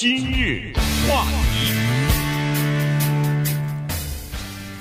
[0.00, 0.72] 今日
[1.08, 1.74] 话题，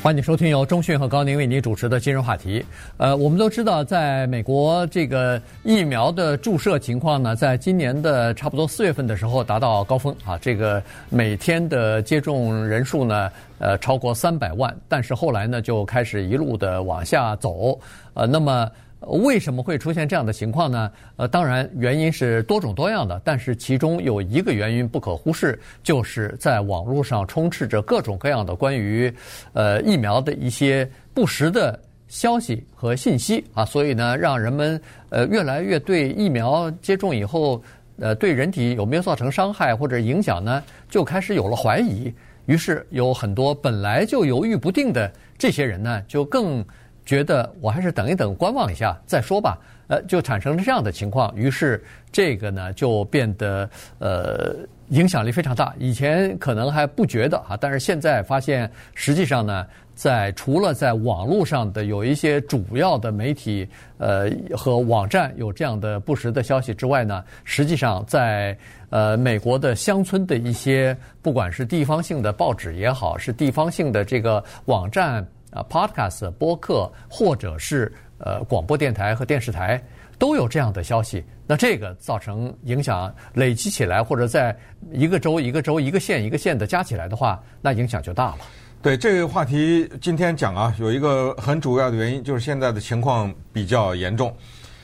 [0.04, 2.64] 欢迎收听由中讯和高宁为您主持的今日话题。
[2.98, 10.80] 呃，我们都知道，在美国这个疫苗的注射情况呢，在今年的差不多四月份的时候达到高峰啊，这个
[11.10, 17.80] 每天的接种人数呢，呃，超过三百万，但是后来呢，就开始一路的往下走。
[18.14, 18.70] 呃，那么。
[19.02, 20.92] 为什么会出现这样的情况呢？
[21.18, 29.14] 呃，当然原因是多种多样的，但是其中有一个原因不可忽视，就是在网络上充斥着各种各样的关于
[29.54, 37.62] 呃疫苗的一些不实的消息和信息啊，所以呢，让人们呃越来越对疫苗接种以后
[38.00, 42.12] 呃对人体有没有造成伤害或者影响呢，就开始有了怀疑。
[42.48, 46.66] 于是有很多本来就犹豫不定的这些人呢，就更。
[47.08, 49.58] 觉得我还是等一等，观望一下再说吧。
[49.88, 53.68] 呃，就产生了这样的情况，于是这个呢就变得
[54.00, 54.54] 呃
[54.90, 55.74] 影响力非常大。
[55.80, 63.66] 以前可能还不觉得啊，但是现在发现，实际上呢，在除了在网络上的有一些主要的媒体
[63.98, 68.58] 呃和网站有这样的不实的消息之外呢，实际上在
[68.90, 75.26] 呃美国的乡村的一些，不管是地方性的报纸也好，是地方性的这个网站。
[75.58, 79.84] 啊，Podcast 播客或者是呃广播电台和电视台
[80.20, 84.56] 都有这样的消息，那这个造成影响累积起来，或者在
[84.92, 88.38] 一个州一个州一个县一个县的加起来的话，那影响就大了。
[88.84, 94.32] 对这个话题，今天讲啊，有一个很主要的原因，就是现在的情况比较严重。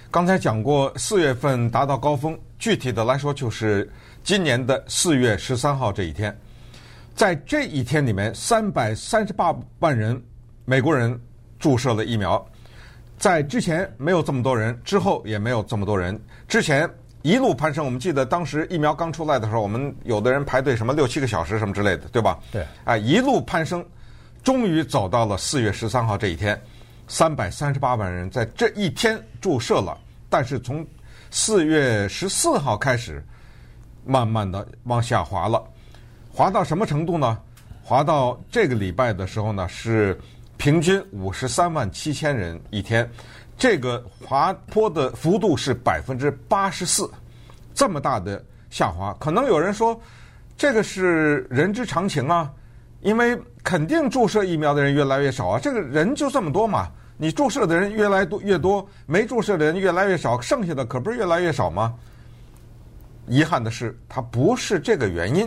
[0.10, 3.88] 刚才讲过，四月份达到高峰，具体的来说就是
[4.24, 6.36] 今年的四月十三号这一天，
[7.14, 10.20] 在这一天里面，三百三十八万人。
[10.66, 11.20] 美国人
[11.60, 12.44] 注射了疫苗，
[13.18, 16.18] 在之前没有这么多人，之后也没有这么多人。
[16.48, 16.90] 之前
[17.22, 22.40] 一路攀升，我们记得当时疫苗刚出来的时候，我们有的人排队什么六七个小时什么之类的，对吧？
[22.50, 22.66] 对。
[22.86, 23.86] 啊，一路攀升，
[24.42, 26.60] 终于走到了四月十三号这一天，
[27.10, 29.98] 三百三十八万人在这一天注射了。
[30.30, 30.86] 但是从
[31.30, 33.22] 四月十四号开始，
[34.06, 35.62] 慢慢的往下滑了，
[36.32, 37.38] 滑到什么程度呢？
[37.84, 40.18] 滑到这个礼拜的时候呢，是。
[40.64, 43.12] 平均五十三万七千人一天，
[43.58, 47.12] 这个滑坡的幅度是百分之八十四，
[47.74, 50.00] 这么大的下滑，可能有人说，
[50.56, 52.50] 这个是人之常情啊，
[53.02, 61.94] 因为肯定注射疫苗的人越来越少啊，这个人就这么多嘛，你注射的人越来多越多，没注射的人越来越少，剩下的可不是越来越少吗？
[63.28, 65.46] 遗憾的是，它不是这个原因。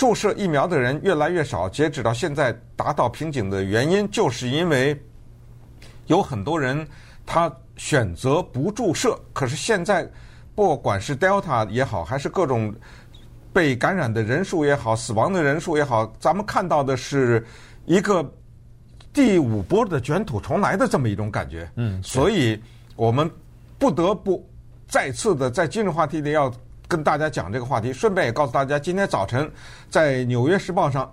[0.00, 4.98] 注射疫苗的人越来越少，截止到现在达到瓶颈的原因，就是因为
[6.06, 6.88] 有很多人
[7.26, 9.14] 他选择不注射。
[9.34, 10.10] 可是现在，
[10.54, 12.74] 不管是 Delta 也好，还是各种
[13.52, 17.46] 被感染的人数也好，死亡的人数也好，咱们看到的是
[17.84, 18.24] 一个
[19.12, 21.70] 第五波的卷土重来的这么一种感觉。
[21.76, 22.58] 嗯，所以
[22.96, 23.30] 我们
[23.78, 24.42] 不得不
[24.88, 26.50] 再次的在今日话题里要。
[26.90, 29.48] 跟大家讲这个话题，顺便也告诉大家，今天早晨
[29.88, 31.08] 在《纽约时报》上，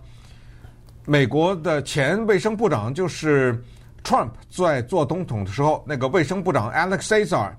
[1.05, 3.63] 美国的前卫生部长就是
[4.03, 7.51] Trump 在做总统的时候，那个卫生部长 Alex Azar，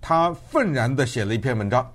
[0.00, 1.88] 他愤然的写了一篇文章，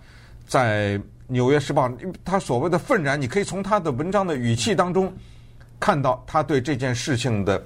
[0.48, 0.98] 在
[1.28, 1.90] 《纽约时报》，
[2.24, 5.14] 他所谓的愤然，你可以从他的文章的语气当中
[5.78, 7.62] 看到他对这件事情的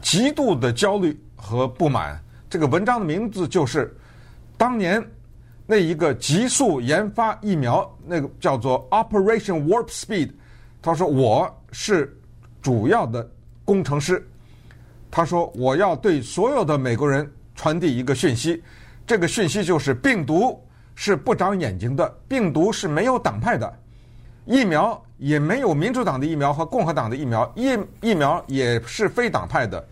[0.00, 2.20] 极度的焦虑和不满。
[2.50, 3.96] 这个文章的名字就是
[4.58, 5.00] 当年。
[5.72, 10.30] 那一个急速研发疫苗，那个叫做 Operation Warp Speed。
[10.82, 12.14] 他说：“我是
[12.60, 13.26] 主要的
[13.64, 14.22] 工程师。”
[15.10, 18.62] 他说：“我要对所有的美国人传递一个讯息，
[19.06, 20.62] 这个讯息就是病毒
[20.94, 23.74] 是不长眼睛的，病毒是没有党派的，
[24.44, 29.82] 疫苗也没有民主党的疫苗和共和党的疫苗，疫疫苗也是非党派的，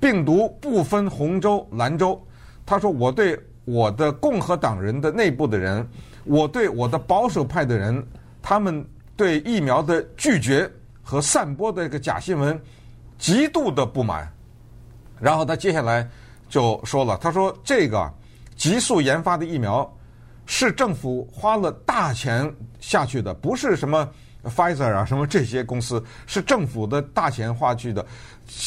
[0.00, 2.20] 病毒不分红州蓝州。”
[2.66, 5.86] 他说：“我对。”我的共和党人的内部的人，
[6.24, 8.04] 我对我的保守派的人，
[8.42, 8.84] 他们
[9.16, 10.70] 对疫苗的拒绝
[11.02, 12.60] 和散播的一个假新闻，
[13.18, 14.30] 极度的不满。
[15.20, 16.08] 然后他接下来
[16.48, 18.12] 就说了，他说这个
[18.56, 19.90] 急速研发的疫苗
[20.46, 24.08] 是政府花了大钱下去的，不是什么。
[24.44, 28.04] Pfizer 啊，什么这些公司是政府的大钱花去的。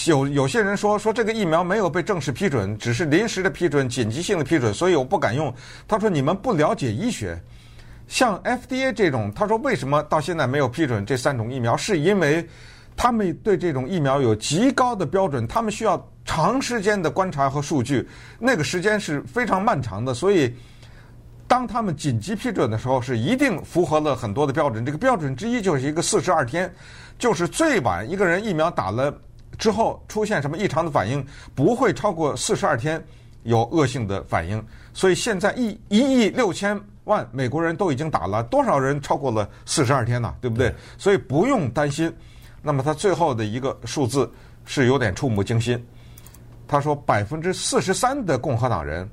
[0.07, 5.53] 有有些人说说这个疫苗没有被正式批准，只是临时的批准、紧急性的批准，所以我不敢用。
[5.87, 7.39] 他说你们不了解医学，
[8.07, 12.47] 像 FDA 这种，他说为什么到现在没有批准这三种疫苗，是因为
[12.95, 18.07] 他们对这种疫苗有极高的标准，他们需要长时间的观察和数据，
[18.39, 20.51] 那个时间是非常漫长的，所以
[21.47, 24.85] 当他们紧急批准的时候，是一定符合了很多的标准。
[24.85, 26.71] 这个标准之一就是一个四十二天，
[27.17, 29.17] 就是最晚一个人疫苗打了
[29.57, 33.01] 之后出现什么异常的反应，不会超过四十二天
[33.43, 34.61] 有恶性的反应。
[34.93, 40.35] 所以现在一一亿六千万美国人都已经打了，多少人超过了四十二天呢？
[40.41, 40.75] 对不对？
[40.97, 42.13] 所以不用担心。
[42.61, 44.29] 那么他最后的一个数字
[44.65, 45.81] 是有点触目惊心。
[46.67, 49.09] 他说百分之四十三的共和党人，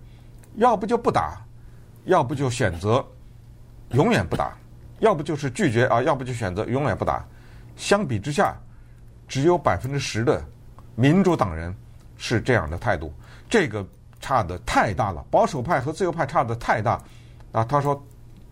[0.56, 1.43] 要不就不打。
[2.04, 3.04] 要不就选择
[3.90, 4.56] 永远不打，
[5.00, 7.24] 要不就是拒绝啊，要不就选择永远不打。
[7.76, 8.54] 相比之下，
[9.26, 10.42] 只有百分之十的
[10.94, 11.74] 民主党人
[12.16, 13.12] 是这样的态度，
[13.48, 13.86] 这个
[14.20, 15.24] 差的太大了。
[15.30, 17.00] 保守派和自由派差的太大
[17.52, 17.64] 啊。
[17.64, 18.00] 他说，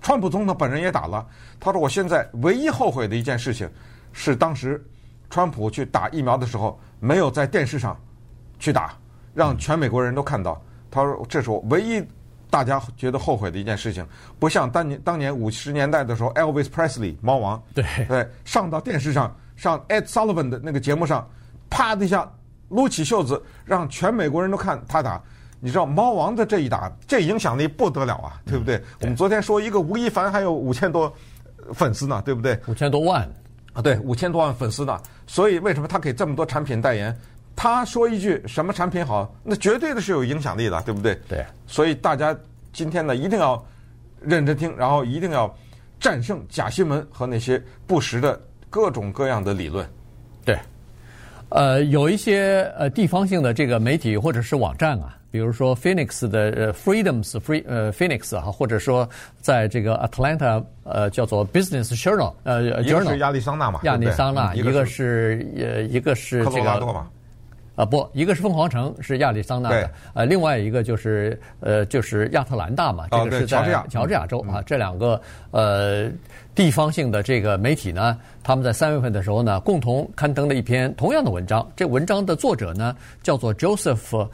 [0.00, 1.26] 川普总统本人也打了。
[1.60, 3.70] 他说，我现在唯一后悔的一件事情
[4.12, 4.82] 是当时
[5.28, 7.96] 川普去打疫苗的时候没有在电视上
[8.58, 8.94] 去打，
[9.34, 10.60] 让全美国人都看到。
[10.90, 12.02] 他说，这是我唯一。
[12.52, 14.06] 大家觉得后悔的一件事情，
[14.38, 21.26] 不像当年当年五十年代的时候，Elvis Presley 猫王，对对，上到电视上，上 Ed Sullivan 的那个节目上，
[21.70, 22.30] 啪的一下
[22.68, 25.18] 撸起袖子，让全美国人都看他打。
[25.60, 28.76] 你知道猫王的这一打，这影响力不得了啊，对不对？
[28.76, 31.10] 嗯、对我们昨天说一个吴亦凡还有五千多
[31.72, 32.60] 粉丝呢，对不对？
[32.66, 33.26] 五千多万
[33.72, 35.00] 啊，对，五千多万粉丝呢。
[35.26, 37.16] 所以为什么他给这么多产品代言？
[37.54, 41.18] 他说一句什么产品好，那绝对的是有影响力的，对不对？
[41.28, 41.44] 对。
[41.66, 42.36] 所以大家
[42.72, 43.62] 今天呢，一定要
[44.20, 45.54] 认真听，然后一定要
[46.00, 49.86] 战胜假新闻和那些不实的各种各样的理论。
[50.44, 50.58] 对。
[51.50, 59.06] 呃，有一些呃地方性的这个媒体或者是网站啊，比如说 Phoenix 的呃 Freedoms Free 呃 Phoenix 啊，或者说
[59.42, 63.80] 在这个 Atlanta 呃叫做 Business Journal 呃 Journal 是亚利桑那嘛？
[63.82, 67.06] 亚利桑那，一个是呃一个是这个。
[67.82, 74.62] 啊不，一个是凤凰城，是亚利桑那的，呃，另外一个就是呃就是亚特兰大嘛，这个是在乔治亚州啊。
[74.64, 75.20] 这两个
[75.50, 76.08] 呃
[76.54, 81.68] 地方性的这个媒体呢，他们在三月份的时候呢，共同刊登了一篇同样的文章。
[81.74, 84.28] 这文章的作者呢叫做 Joseph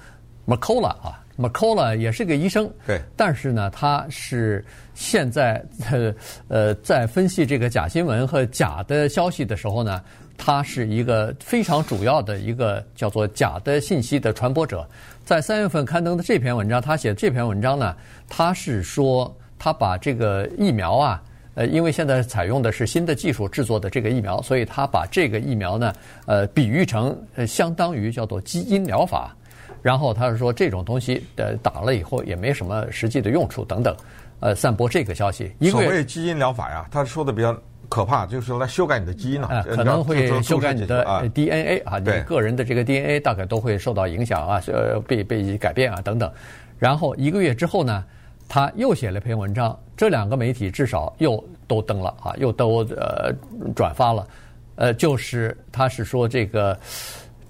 [0.46, 4.62] Mercola 啊，Mercola 也是个医生，对，但是呢，他是
[4.92, 6.14] 现在呃
[6.48, 10.02] 呃在分析这个假新闻和假的消息的时候呢。
[10.38, 14.88] 他是一个非常主要的一个叫做假的信息的传播者，
[15.24, 17.94] 在三月份刊登的这篇文章，他写这篇文章呢，
[18.28, 21.22] 他是说他把这个疫苗啊，
[21.54, 25.92] 呃，因为现在采用的是新的技术制作的这个疫苗，所以他把这个疫苗呢，
[26.24, 27.14] 呃，比喻成，
[27.46, 29.36] 相当于叫做基因疗法，
[29.82, 33.94] 然后他是说这种东西呃打了以后也没什么实际的用处等等，
[34.40, 35.52] 呃，散播这个消息。
[35.70, 37.54] 所谓基因疗法呀，他说的比较。
[37.88, 46.30] 可怕，就是来修改你的基因呢、啊，可能会修改你的 DNA 啊，你个人的这个 DNA 大概都会受到影响啊，呃，被被改变啊等等。
[46.78, 48.04] 然后一个月之后呢，
[48.46, 53.32] 他又写了篇文章，这两个媒体至少又都登了啊，又都呃
[53.74, 54.26] 转发了。
[54.74, 56.78] 呃，就是他是说这个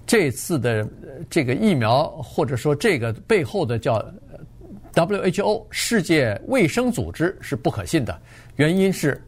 [0.07, 0.87] 这次的
[1.29, 4.01] 这个疫苗，或者说这个背后的叫
[4.93, 8.17] WHO 世界卫生组织是不可信的，
[8.55, 9.21] 原因是。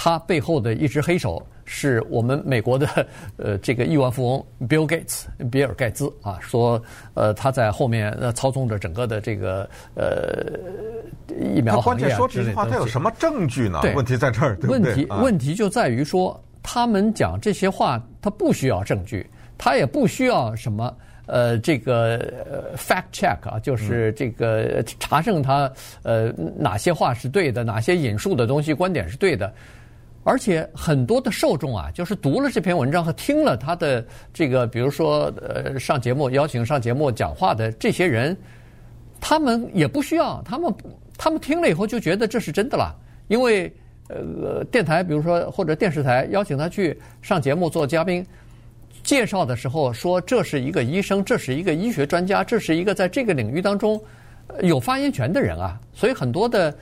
[0.00, 2.86] 他背后的一只黑手是我们美国的
[3.36, 6.80] 呃这个亿万富翁 Bill Gates 比尔盖茨啊，说
[7.14, 10.46] 呃他在后面呃操纵着整个的这个呃
[11.52, 12.06] 疫苗行业。
[12.06, 13.80] 他关键说这句话，他有什么证据呢？
[13.96, 14.78] 问题在这儿，对不对？
[14.78, 19.28] 问题问题就在于说，他们讲这些话，他不需要证据，
[19.58, 22.20] 他也不需要什么呃这个
[22.76, 25.68] fact check 啊，就是这个查证他
[26.04, 29.52] 呃哪些话是对的，哪些引述的东西观点是对的。
[30.28, 38.36] 而且很多的受众啊，就是读了这篇文章和听了他的这个，比如说呃上节目邀请上节目讲话的这些人，
[39.18, 40.74] 他们也不需要，他们
[41.16, 42.94] 他们听了以后就觉得这是真的了，
[43.28, 43.72] 因为
[44.08, 48.22] 呃电台比如说或者电视台邀请他去上节目做嘉宾，
[49.02, 53.98] 介绍的时候说这是一个医生，这是一个医学专家，这是一个在这个领域当中
[54.60, 56.76] 有发言权的人啊，所以很多的。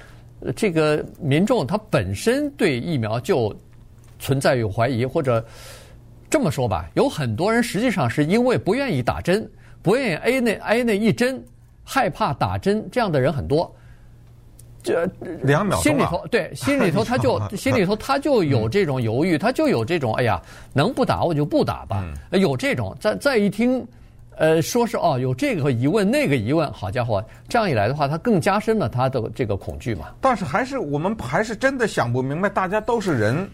[0.55, 3.55] 这个民众他本身对疫苗就
[4.19, 5.45] 存在有怀疑，或者
[6.29, 9.51] 这么说吧，有很多人实际上是因为不愿意打针，
[9.83, 11.43] 不愿意挨那挨那一针，
[11.85, 13.75] 害怕打针，这样的人很多。
[14.83, 15.05] 这
[15.43, 20.41] 两秒钟啊，心里头对，心里头他就心里头他就有这种犹豫，他就有这种哎呀，
[20.73, 22.97] 能不打我就不打吧，有这种。
[23.01, 23.87] 再再一听。
[24.37, 30.09] 呃，说是哦，有这个疑问，那个疑问，好家伙，这样一来的话，他更加深了他的这个恐惧嘛。
[30.21, 33.49] 但是还是我们还是真的想不明白，大家都是人，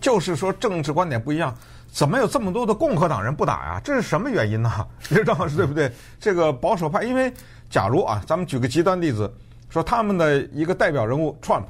[0.00, 1.56] 就是说政治观点不一样，
[1.88, 3.80] 怎么有这么多的共和党人不打呀？
[3.84, 4.68] 这是什么原因呢？
[5.00, 5.88] 这张老师对不对？
[6.18, 7.32] 这个保守派，因为
[7.70, 9.32] 假如啊，咱们举个极端例子，
[9.70, 11.62] 说他们的一个代表人物 Trump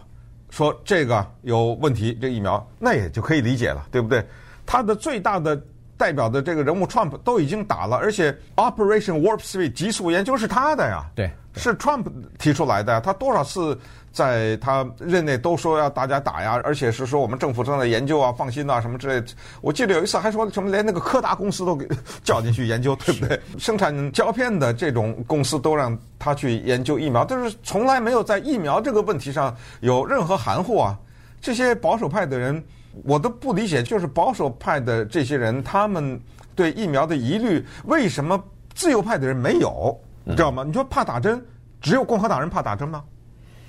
[0.48, 4.24] 说这个有问题，这疫苗那也就可以理解了，对不对？
[4.64, 5.62] 他的最大的
[5.96, 12.06] 代表的这个人物 Trump 都已经打了，而且 Operation Warp Speed 极速研究是他的呀，对，是 Trump
[12.38, 13.00] 提出来的呀。
[13.00, 13.78] 他多少次
[14.12, 19.26] 在他任内都说要大家打呀，而且是说我们政府正在研究啊，放心啊什么之类的。
[19.60, 21.88] 我记得有一次还说什么连那个柯达公司都给
[22.22, 23.40] 叫进去研究，对不对？
[23.58, 30.98] 生产胶片的这种公司都让他去研究疫苗，但是从来没有在疫苗这个问题上有任何含糊啊。
[31.40, 32.62] 这些保守派的人。
[33.02, 36.20] 我都不理解，就是保守派的这些人，他们
[36.54, 38.42] 对疫苗的疑虑，为什么
[38.74, 39.98] 自由派的人没有？
[40.22, 40.62] 你知道吗？
[40.64, 41.44] 你说怕打针，
[41.80, 43.02] 只有共和党人怕打针吗？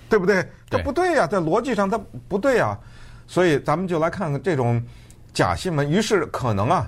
[0.07, 0.47] 对不对？
[0.69, 2.77] 这不对呀，在逻辑上它不对呀。
[3.27, 4.81] 所以咱们就来看看这种
[5.33, 5.89] 假新闻。
[5.89, 6.87] 于是可能啊，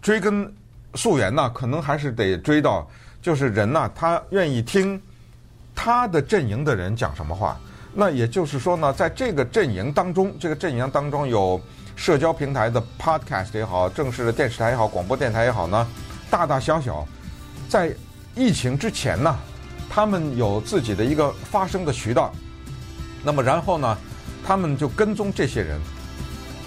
[0.00, 0.50] 追根
[0.94, 2.88] 溯源呢，可能还是得追到，
[3.20, 5.00] 就是人呐，他愿意听
[5.74, 7.60] 他的阵营的人讲什么话。
[7.94, 11.60] 那也就是说呢，在这个阵营当中，这个阵营当中有
[11.94, 15.86] 社交平台的 Podcast 也好，正式的电视台也好，广播电台也好呢，
[16.28, 17.06] 大大小小，
[17.68, 17.94] 在
[18.34, 19.38] 疫情之前呢，
[19.88, 22.32] 他们有自己的一个发声的渠道。
[23.22, 23.96] 那么然后呢，
[24.44, 25.80] 他们就跟踪这些人。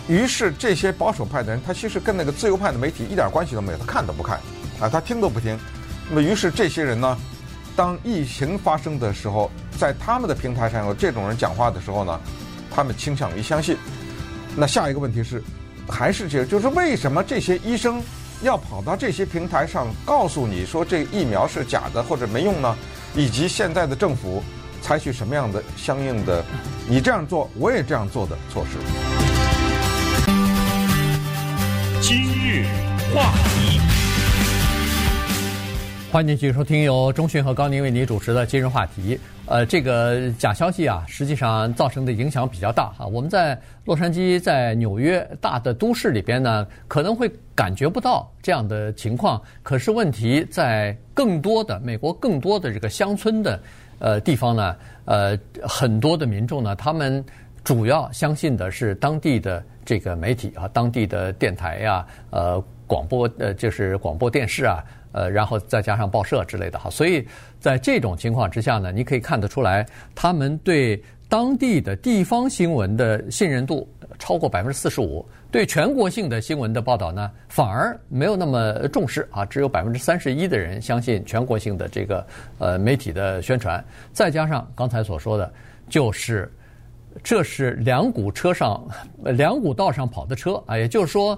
[0.08, 4.40] 于是这些保守派的人，他其实跟那个自由派的媒体一点关系都没有，他看都不看，
[4.80, 5.60] 啊，他听都不听。
[6.08, 7.18] 那么于是这些人呢，
[7.78, 12.20] 当疫情发生的时候，在他们的平台上有这种人讲话的时候呢，
[12.74, 13.78] 他们倾向于相信。
[14.56, 15.44] 那下一个问题是，
[15.88, 18.02] 还是这，就是为什么这些医生
[18.42, 22.76] 要跑到这些平台上告诉你说这疫苗是假的或者没用呢？
[23.14, 24.44] 以及现在的政府
[24.82, 26.44] 采取什么样的相应的，
[26.90, 28.80] 你这样做我也这样做的措施？
[32.02, 32.66] 今日
[33.14, 34.07] 话题。
[36.10, 39.20] 欢迎继续收听由中讯和高宁为您主持的今日话题。
[39.46, 43.06] 呃，这个假消息啊，实际上造成的影响比较大哈。
[43.06, 49.40] 我们在洛杉矶、在纽约大的都市里边呢，可能会感觉不到这样的情况。
[49.62, 53.60] 可是问题在更多的美国更多的这个乡村的
[54.00, 57.24] 呃地方呢，呃，很多的民众呢，他们
[57.66, 64.82] 主要相信的是当地的这个媒体啊，当地的电台呀、呃，广播呃，就是广播电视啊。
[65.18, 67.28] 呃，然后再加上报社之类的哈，所以
[67.60, 69.84] 在这种情况之下呢，你可以看得出来，
[70.14, 82.24] 他们对当地的地方新闻的信任度超过百分之四十五，对全国性的新闻的报道呢，反而没有那么重视啊，只有百分之三十一的人相信全国性的这个
[82.60, 83.84] 呃媒体的宣传。
[84.14, 85.52] 再加上刚才所说的，
[85.90, 86.48] 就是
[87.24, 88.88] 这是两股车上
[89.24, 91.38] 两股道上跑的车啊，也就是说。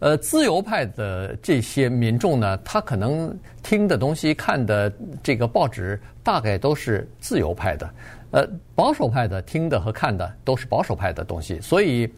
[0.00, 7.90] 呃，自由派的这些民众呢，他可能听的东西、看的这个报纸，大概都是自由派的。
[8.30, 12.08] 呃，保守派的听的和看的都是保守派的东西，所以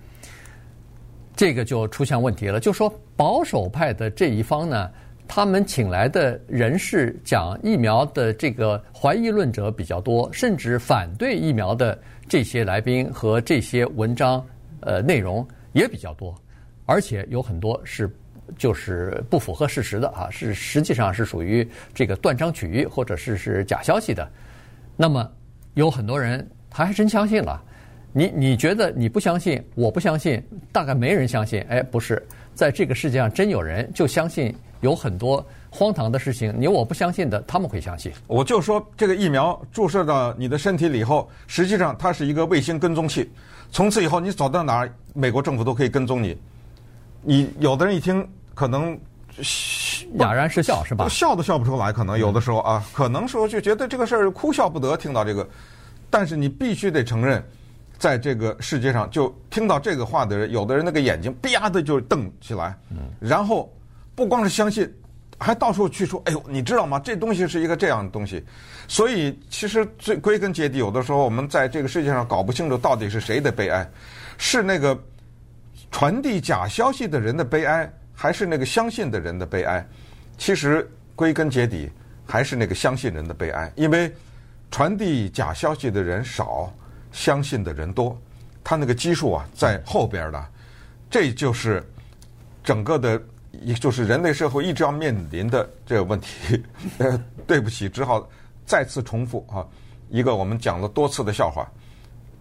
[1.34, 2.60] 这个就出现问题了。
[2.60, 4.90] 就说保守派的这一方呢，
[5.26, 14.44] 他们请来的人士讲疫苗的这个怀疑论者比较多，甚至反对疫苗的这些来宾和这些文章，
[14.80, 16.34] 呃，内容也比较多。
[16.90, 18.12] 而且有很多是
[18.58, 24.28] 就是不符合事实的啊，是实际上是属于这个断章取义或者是是假消息的。
[24.96, 25.30] 那么
[25.74, 27.62] 有很多人他还真相信了。
[28.12, 30.42] 你你觉得你不相信，我不相信，
[30.72, 31.64] 大概没人相信。
[31.68, 32.20] 哎，不是，
[32.52, 38.10] 在这个世界上真有人就相信有很多荒唐的事情，你我不相信的，他们会相信。
[38.26, 43.30] 我就说这个疫苗注射到你的身体里以后，实际上它是一个卫星跟踪器，
[43.70, 46.36] 从此以后你走到哪儿，美国政府都可以跟踪你。
[47.22, 48.98] 你有的人一听可能
[50.18, 51.08] 哑然失笑是吧？
[51.08, 54.96] 笑都笑不出来，可能有的时候啊，可能说就觉得这个事儿哭笑不得。
[54.96, 55.48] 听到这个，
[56.08, 57.42] 但是你必须得承认，
[57.98, 62.76] 在这个世界上，就听到这个话的人，有的人那个眼睛啪的就瞪起来，
[63.20, 63.72] 然后
[64.14, 64.90] 不光是相信，
[65.38, 66.98] 还到处去说：“哎呦，你知道吗？
[66.98, 68.44] 这东西是一个这样的东西。”
[68.88, 73.88] 所以其实最归根结底，有的时候我们在这个世界上搞不清楚到底是谁的悲哀，
[74.38, 74.98] 是那个。
[75.90, 79.86] 传递假消息的人的悲哀，还是那个相信的人的悲哀？
[80.38, 81.90] 其实归根结底，
[82.24, 83.70] 还是那个相信人的悲哀。
[83.74, 84.10] 因为
[84.70, 86.72] 传递假消息的人少，
[87.12, 88.16] 相信的人多，
[88.62, 90.46] 他那个基数啊在后边的。
[91.10, 91.84] 这就是
[92.62, 93.20] 整个的，
[93.50, 96.62] 也就是人类社会一直要面临的这个问题。
[96.98, 98.26] 呃， 对不起，只好
[98.64, 99.66] 再次重复啊，
[100.08, 101.68] 一个我们讲了多次的笑话，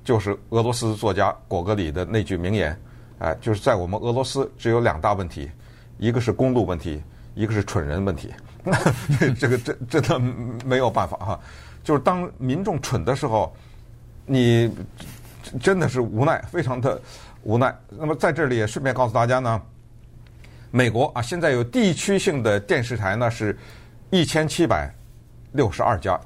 [0.03, 2.79] 就是俄罗斯作家果戈里的那句名言。
[3.19, 5.49] 哎，就是在我们俄罗斯只有两大问题，
[5.97, 7.01] 一个是公路问题，
[7.35, 8.33] 一个是蠢人问题。
[9.39, 10.19] 这个真真的
[10.65, 11.39] 没有办法哈。
[11.83, 13.53] 就是当民众蠢的时候，
[14.25, 14.69] 你
[15.59, 17.01] 真的是无奈，非常的
[17.43, 17.73] 无奈。
[17.89, 19.61] 那么在这里也顺便告诉大家呢，
[20.71, 23.57] 美国啊，现在有地区性的电视台呢是
[24.09, 24.93] 一千七百
[25.53, 26.19] 六十二家，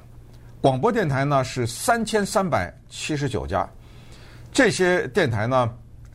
[0.60, 3.68] 广播电台呢是三千三百七十九家。
[4.52, 5.74] 这些电台呢，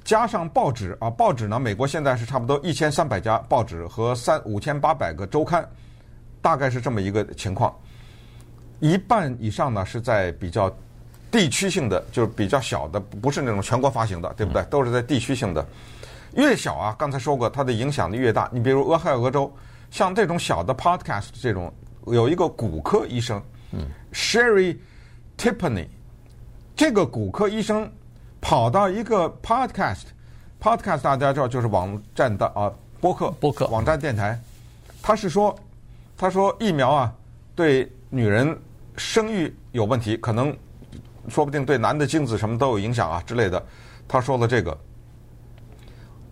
[0.08, 5.68] 加上报纸啊，报纸呢，美国现在是差不多一千三百家报纸和三五千八百个周刊，
[6.40, 7.76] 大概是这么一个情况。
[8.80, 10.74] 一半以上呢是在比较
[11.30, 14.62] 地区性的，就是比较小的，不是那种全国发行的，对不对？
[14.70, 15.62] 都是在地区性的。
[16.36, 18.48] 越小啊，刚才说过，它的影响力越大。
[18.50, 19.54] 你比如俄亥俄州，
[19.90, 21.70] 像这种小的 podcast 这种，
[22.06, 24.74] 有一个骨科医生，嗯，Sherry
[25.36, 25.86] Tiffany，
[26.74, 27.92] 这个骨科医生
[28.40, 34.40] 跑到一个 podcast，podcast 大家知道就是网站的啊，播客，播客，网站电台，
[35.02, 35.54] 他是说，
[36.16, 37.12] 他说疫苗啊
[37.54, 38.57] 对女人
[38.97, 40.57] 生育有问题，可能
[41.28, 43.62] 说不定对男的精子什么都有影响啊之类的。
[44.07, 44.76] 他说了这个。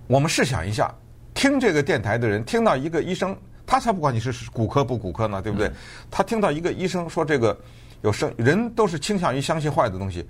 [0.09, 0.95] 我们试想一下，
[1.35, 3.37] 听这个电台的人听到一个医生，
[3.67, 5.69] 他才不管你是骨科不骨科呢，对不对？
[6.09, 7.59] 他听到一个医生说这个
[8.03, 10.25] 有生，人都是倾向于相信坏的东西。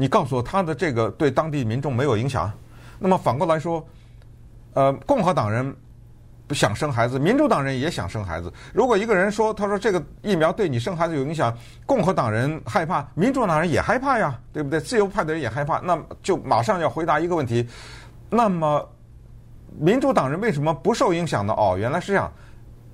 [0.00, 2.48] 你告诉我他的这个对当地民众没有影响？
[3.00, 3.84] 那么反过来说，
[4.74, 5.74] 呃，共和党人
[6.46, 8.52] 不想生孩子，民主党人也想生孩子。
[8.72, 11.52] 如果一个人说他说这个疫苗对你生孩子有影响，
[11.84, 14.78] 共和党人害怕，民主党人也害怕呀，对不对？
[14.78, 17.68] 自由派的人也害怕，那就马上要回答一个问题，
[18.30, 18.88] 那么。
[19.78, 21.52] 民主党人为什么不受影响呢？
[21.52, 22.32] 哦，原来是这样，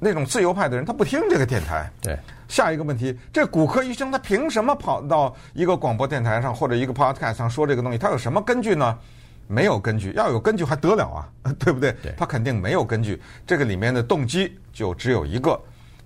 [0.00, 1.88] 那种自由派的人他不听这个电台。
[2.02, 7.98] 对，下一个问题，这骨科医生他凭什么跑到一个广播电台上或者一个 podcast 上说这个东西？
[7.98, 8.98] 他有什么根据呢？
[9.46, 11.28] 没有根据，要有根据还得了啊？
[11.60, 11.92] 对不对？
[12.02, 13.20] 对，他肯定没有根据。
[13.46, 15.60] 这个里面的动机就只有一个，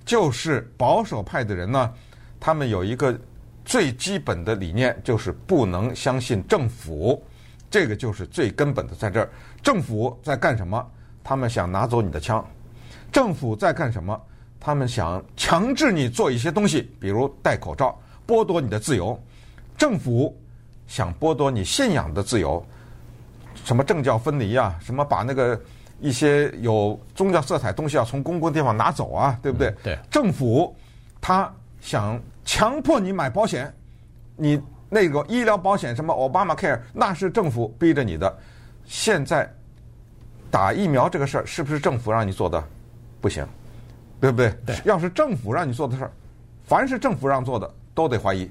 [0.05, 1.93] 就是保守派的人呢，
[2.41, 3.17] 他们有一个
[3.65, 7.23] 最基本的理念，就是不能相信政府。
[7.71, 9.31] 这个就是最根本的，在这儿，
[9.63, 10.85] 政府在干什么？
[11.23, 12.45] 他们想拿走你的枪。
[13.13, 14.21] 政府在干什么？
[14.61, 19.19] 他们想强制你做一些东西，比如戴口罩，剥夺你的自由。
[19.77, 20.37] 政府
[20.87, 22.65] 想剥夺你信仰的自由，
[23.65, 25.61] 什么政教分离啊，什么把那个
[26.01, 29.69] 一些有宗教色彩东西要从公共地方拿走啊，对不对？
[29.69, 29.99] 嗯，对。
[30.11, 30.75] 政府
[31.21, 33.73] 他想强迫你买保险，
[34.37, 34.61] 你。
[34.91, 38.39] 那个医疗保险什么 Obamacare，那是政府逼着你的。
[38.87, 39.47] 现在
[40.51, 42.65] 打疫苗这个事儿是不是政府让你做的？
[43.21, 43.47] 不行，
[44.21, 44.53] 对不对？
[44.67, 44.77] 对。
[44.85, 46.11] 要是政府让你做的事儿，
[46.65, 48.49] 凡是政府让做的都得怀疑。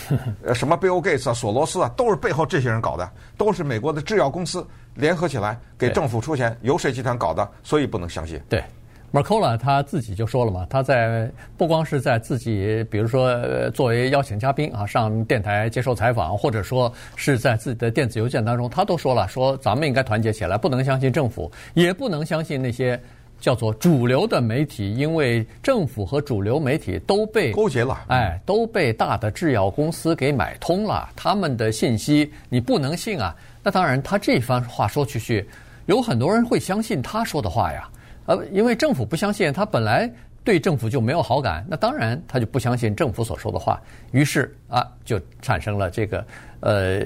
[0.44, 8.38] 呃，什么 Bill Gates 啊、索罗斯啊，都是背后这些人搞的，都是美国的制药公司联合起来给政府出钱，游说集团搞的，所以不能相信。
[8.48, 8.62] 对。
[9.10, 23.00] Mercola 他自己就说了嘛，他在不光是在自己，比如说作为邀请嘉宾啊上电台接受采访，或者说是在自己的电子邮件当中，他都说了，说咱们应该团结起来，不能相信政府，也不能相信那些
[23.40, 33.34] 叫做主流的媒体，因为政府和主流媒体都被勾结了，哎，都被大的制药公司给买通了，他们的信息你不能信啊。
[33.62, 35.48] 那当然，他这番话说出去，
[35.86, 37.88] 有很多人会相信他说的话呀。
[38.26, 40.10] 呃，因为政府不相信，他本来
[40.44, 43.80] 对政府就没有好感，那当然他就不相信政府所说的话，
[44.12, 46.24] 于是啊，就产生了这个
[46.60, 47.02] 呃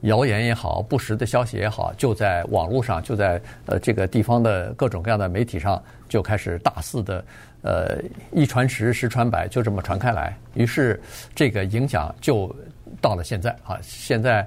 [0.00, 7.24] 谣言也好，不实的消息也好，就在网络上，就在呃这个地方的各种各样的媒体上，就开始大肆的
[7.62, 7.98] 呃
[8.32, 11.00] 一传十，十传百，就这么传开来，于是
[11.34, 12.52] 这个影响就
[13.00, 14.44] 到了现在啊，现在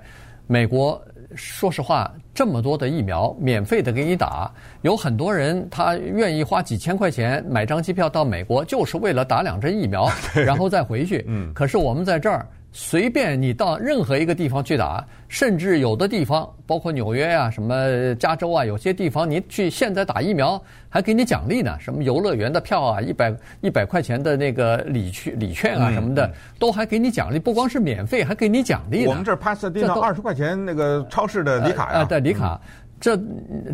[0.48, 1.02] 美国。
[1.36, 11.24] 说实话，这么多的疫苗免费的给你打，有很多人他愿意花几千块钱买张机票到美国，就是为了打两针疫苗， 然后再回去。
[11.28, 12.48] 嗯，可是我们在这儿。
[12.76, 20.60] 随便你到任何一个地方去打，甚至有的地方，包括纽约啊、什么加州啊，有些地方你去现在打疫苗
[20.90, 23.32] 还给你奖励呢，什么游乐园的票啊，一百
[23.62, 29.06] 一百块钱的那个礼券礼券啊什么的，都还给你奖励，不光是免费，还给你奖励。
[29.06, 32.60] 我们这帕萨迪纳二十块钱那个超市的礼卡呀，对礼卡，
[33.00, 33.20] 这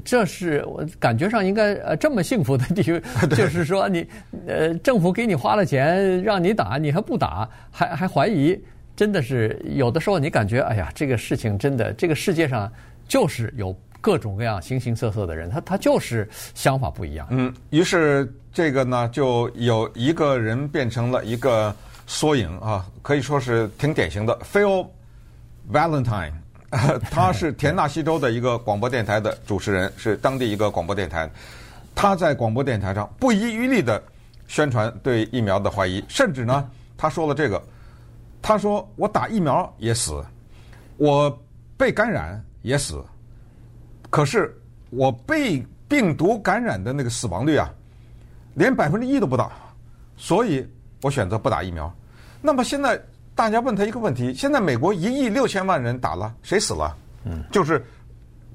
[0.03, 4.05] 这是我感觉上应该呃这么幸福的地位， 就是说你
[4.45, 8.62] 呃政府给你花了钱让你打，你还不打，还还怀疑。
[8.99, 12.69] 真的是有的时候，你感觉哎呀，这个事情真的，这个世界上
[13.07, 17.25] 就是有各种各样形形色色的人，他他就是想法不一样。
[17.29, 21.73] 嗯，于是这个呢，就有一个人变成了一个
[22.07, 24.38] 缩影啊，可以说是挺典型的。
[24.39, 24.85] Phil
[25.71, 26.33] Valentine，
[27.09, 31.31] 他是田纳西州的一个广播电台的主持人，是当地一个广播电台。
[31.95, 34.03] 他在广播电台上不遗余力的
[34.49, 37.63] 宣传对疫苗的怀疑，甚至呢，他说了这个。
[38.41, 40.23] 他说：“我打疫苗也死，
[40.97, 41.30] 我
[41.78, 43.04] 被感染也死，
[44.10, 44.56] 可是
[44.89, 47.69] 我被病毒感染的那个死亡率啊，
[48.54, 49.52] 连百分之一都不到，
[50.17, 50.67] 所以
[51.02, 51.91] 我选择不打疫苗。
[52.41, 53.02] 那么现在
[53.36, 56.95] 大家问他一个问题：现在美国一亿六千万人打了，谁死了？
[57.25, 57.86] 嗯，就是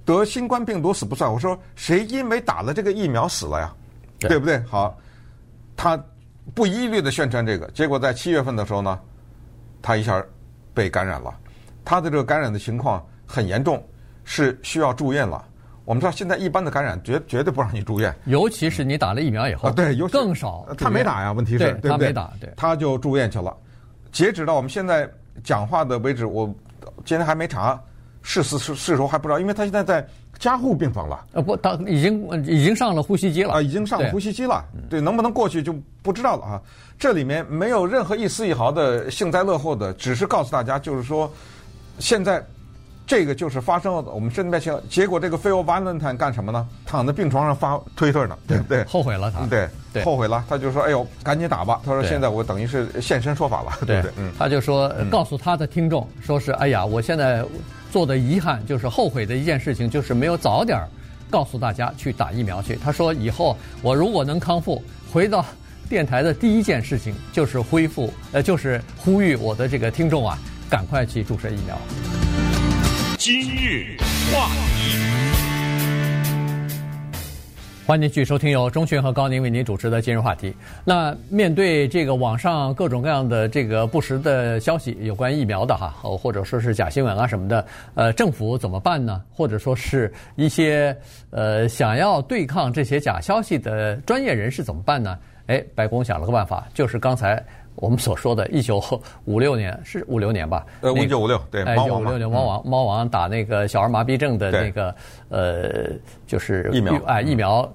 [0.05, 1.31] 得新冠病毒死不算。
[1.31, 3.75] 我说谁因为打了这个疫苗死了呀？
[4.21, 4.59] 对，不对？
[4.61, 4.97] 好，
[5.77, 6.03] 他
[6.55, 8.99] 不一律的宣传这个，结果在七月份的时候呢，
[9.85, 10.25] 他一下
[10.73, 11.31] 被感染了。
[11.85, 13.87] 他的这个感染的情况很严重，
[14.25, 15.45] 是需要住院了。
[15.85, 20.67] 我们知道现在一般的感染绝绝对不让你住院，尤其是你打了疫苗以后，啊、对，更少。
[20.79, 21.75] 他没打呀，问题是？
[21.83, 23.55] 他没打，对，他就住院去了。
[24.11, 25.07] 截止到我们现在
[25.43, 26.47] 讲话的为止，我
[27.05, 27.79] 今天还没查
[28.25, 30.05] 是是是是时候还不知道，因为他现在在
[30.41, 31.25] 加护病房了。
[31.35, 34.65] 呃，不，他已经已经上了呼吸机了啊，已经上了呼吸机了。
[34.91, 36.61] 对，对，能不能过去就不知道了啊。
[36.99, 41.33] 这里面没有任何一丝一毫的幸灾乐祸的，只是告诉大家，就是说
[42.01, 42.45] 现在。
[43.07, 46.67] 这个就是发生了我们身边情况，结果这个 Phil Valentine 干什么呢？
[46.87, 48.83] 躺在病床上发推特呢，对不对？
[48.85, 50.43] 后悔了他，对，对后悔了。
[50.49, 57.45] 他就说：“哎呦，赶紧打吧。”他说：“现在我等于是现身说法了。” 对不，对，嗯，他就说，告诉他的听众，说是：“哎呀，我现在
[57.95, 60.81] 做的遗憾就是后悔的一件事情，就是没有早点
[61.31, 65.47] 告诉大家去打疫苗去。”他说：“以后我如果能康复，回到
[65.89, 70.37] 电台的第一件事情就是恢复，呃，就是呼吁我的这个听众啊，
[70.69, 71.79] 赶快去注射疫苗。”
[73.17, 73.97] 今日
[74.33, 75.14] 话题，
[77.87, 80.57] 欢迎继续收听由钟迅和高宁为您主持的今日话题。
[80.87, 89.21] 那面对这个网上各种各样的这个不实的消息，有关疫苗的哈，或者说是假新闻啊什么的，呃，政府怎么办呢？
[89.31, 90.97] 或者说是一些
[91.29, 95.19] 呃想要对抗这些假消息的专业人士怎么办呢？
[95.49, 97.45] 哎，白宫想了个办法，就是刚才。
[97.85, 98.83] 我们所说的，一九
[99.27, 100.65] 五六年是五六年吧？
[100.81, 104.95] 呃，一九五六，对，猫王五六年猫王，猫王打那个小儿麻痹症的那个
[105.29, 105.91] 呃，
[106.27, 107.71] 就是疫苗啊，疫苗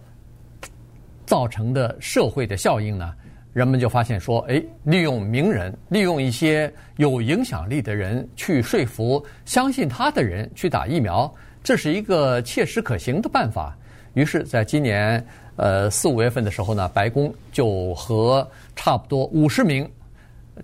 [1.27, 3.13] 造成的社会的效应呢，
[3.53, 11.31] 人们就发现说，哎，利用名人，利用一些有影响力的人去说服相信他的人去打疫苗，
[11.63, 13.77] 这是一个切实可行的办法。
[14.15, 15.23] 于是，在今年。
[15.61, 19.85] 呃，四五月份的时候呢，白宫就和差不多五十名，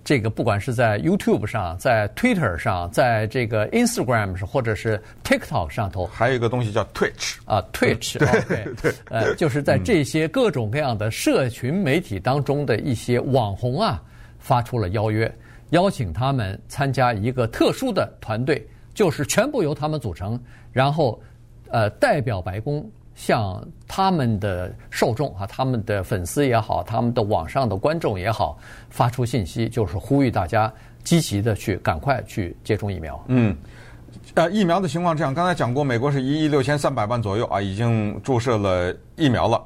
[0.04, 14.02] 这个不管是在 YouTube 上、在 Twitter 上、在这个 Instagram 上，或者是 TikTok 上头，还有一个东西叫 Twitch 啊，Twitch，对 okay, 对，呃，就是在这些各种各样的社群媒体当中的一些网红啊，
[14.38, 15.32] 发出了邀约，
[15.70, 20.40] 邀请他们参加一个特殊的团队，就是全部由他们组成，
[20.72, 21.20] 然后
[21.68, 22.88] 呃，代表白宫。
[23.16, 28.58] 向他们的受众啊，他们的粉丝也好，他们的网上的观众也好，
[28.90, 30.70] 发出信息，就是呼吁大家
[31.02, 33.18] 积极的去赶快去接种疫苗。
[33.28, 33.56] 嗯，
[34.34, 39.64] 呃，疫苗的情况这样，刚才讲过，美国是一亿六千三百万左右啊，已经注射了疫苗了。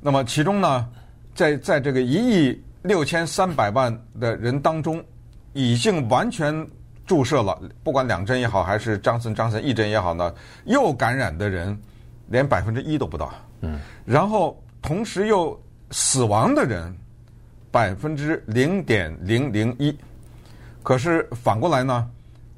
[0.00, 0.88] 那么其中呢，
[1.36, 5.00] 在在这个一亿六千三百万的人当中，
[5.52, 6.66] 已经完全
[7.06, 10.34] 注射了，不管两针也好，还是张森张森一针也好呢，
[10.64, 11.78] 又感染的人。
[12.28, 15.58] 连百分之一都不到，嗯，然后同时又
[15.90, 16.94] 死亡的人
[17.70, 19.96] 百分之零点零零一，
[20.82, 22.08] 可是反过来呢，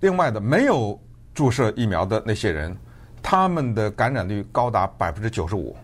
[0.00, 0.98] 另外的没有
[1.34, 2.76] 注射疫苗的那些人，
[3.22, 5.76] 他们的感染率高达百分之九十五，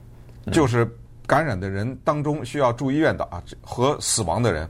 [0.52, 0.88] 就是
[1.26, 4.68] 感染的人当中需要住医院的啊和死亡的人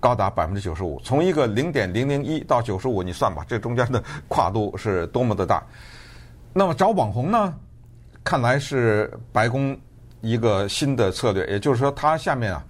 [0.00, 5.62] 高达百分之九十五，从一个零点零零一到九十五，你算吧，这中间的跨度是多么的大。
[6.52, 7.54] 那么找网红呢？
[8.26, 9.78] 看来是白宫
[10.20, 12.64] 一个新的策略，也就是说，他下面啊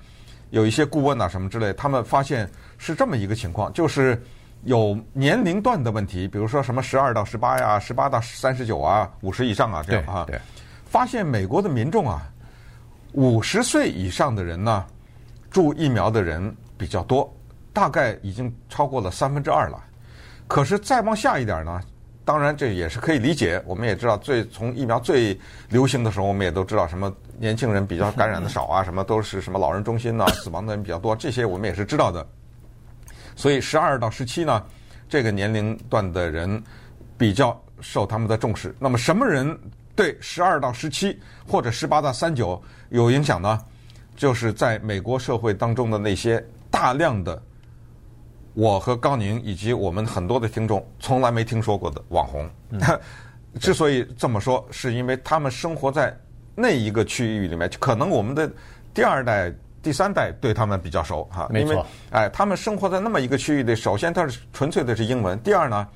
[0.50, 4.22] 有一些顾问啊什么之类，他们发现是这么一个情况，就是
[4.64, 10.26] 有年龄段的问题，比如说什么十二到十八呀，十八到三十九啊，五十以上啊这样啊，
[10.84, 12.30] 发现美国的民众啊，
[13.12, 14.84] 五十岁以上的人呢，
[15.50, 17.34] 注疫苗的人比较多，
[17.72, 19.82] 大概已经超过了三分之二了。
[20.46, 21.80] 可是再往下一点呢？
[22.26, 23.62] 当然，这也是可以理解。
[23.64, 32.26] 我们也知道，最从疫苗最流行的时候，我们也都知道什么年轻人比较感染的少啊，什么都是什么老人中心呐，死亡的人比较多，这些我们也是知道的。
[33.36, 34.60] 所以，十二到十七呢，
[35.08, 36.60] 这个年龄段的人
[37.16, 38.74] 比较受他们的重视。
[38.80, 39.56] 那么，什么人
[39.94, 43.56] 对十二到十七或者十八到三九有影响呢？
[44.16, 47.40] 就是在美国社会当中的那些大量的。
[48.56, 52.48] 我和高宁以及我们很多的听众从来没听说过的网红，
[52.80, 52.98] 他
[53.60, 56.18] 之所以这么说，是因为他们生活在
[56.54, 58.50] 那一个区域里面，可能我们的
[58.94, 61.46] 第二代、第三代对他们比较熟哈。
[61.50, 61.84] 没错。
[62.10, 65.86] 哎，他们生活在那么一个区域里，首先它是纯粹的是英文，第二呢，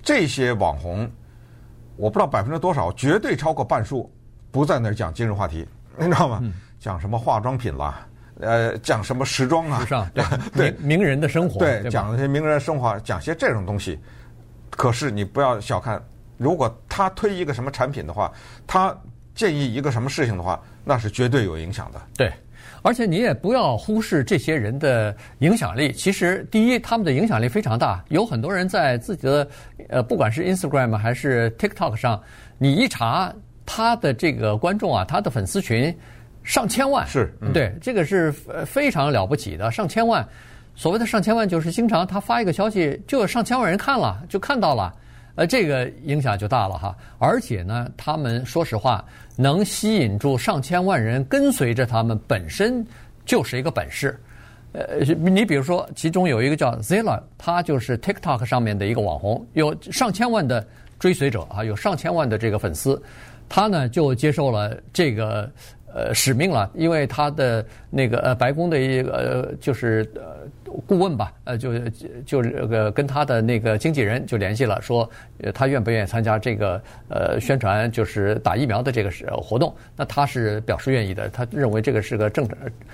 [0.00, 1.10] 这些网红，
[1.96, 4.08] 我不知道百分之多少，绝对超过半数
[4.52, 6.38] 不在那儿讲今日话题，你知道吗？
[6.42, 8.06] 嗯、讲什么化妆品啦，
[8.40, 10.24] 呃，讲什么时装啊，时尚 对
[10.54, 13.98] 对名人的生活，对，对讲那些名人的生活，讲些这种东西。
[14.70, 16.02] 可是你不要小看，
[16.36, 18.32] 如果他推一个什么产品的话，
[18.66, 18.96] 他
[19.34, 22.00] 建议一个什么事情的话，那是绝对有影响的。
[22.16, 22.32] 对。
[22.82, 25.92] 而且你也不要忽视这些人的影响力。
[25.92, 29.48] 其实，第一，他们的影响力非常大，有很多人在自己的
[29.88, 32.22] 呃，不管是 Instagram 还是 TikTok 上，
[32.56, 33.34] 你一查
[33.66, 35.96] 他的这个观众啊，他的粉丝群
[36.48, 38.32] 上千万，是，嗯、对，这个是
[38.64, 40.26] 非常了不起的，上千万。
[40.74, 44.90] 所谓的上千万，就是经常他发一个消息，就有上千万人看了，就看到了。
[45.34, 49.04] 呃，这个影响就大了哈，而且呢，他们说实话
[49.36, 52.82] 能吸引住上千万人跟随着他们，本身
[53.26, 54.18] 就是一个本事。
[54.72, 60.66] 呃，你比如说，其中有一个叫 Zilla，他就是 TikTok 上面的一个网红，有上千万的
[60.98, 63.00] 追随者啊，有上千万的这个粉丝，
[63.50, 65.50] 他呢就接受了这个。
[65.98, 70.46] 呃，使命了，因为他的那个呃，白宫的一个呃，就是呃
[70.86, 71.76] 顾问吧，呃，就
[72.24, 75.08] 就这个跟他的那个经纪人就联系了，说
[75.52, 79.74] 他愿不愿意参加这个呃宣传，就是打疫苗的这个是活动。
[79.96, 82.48] 那他是表示愿意的，他认为这个是个正